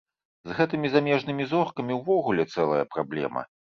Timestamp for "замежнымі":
0.95-1.47